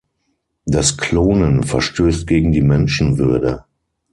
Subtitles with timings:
[0.65, 3.65] Das Klonen verstößt gegen die Menschenwürde.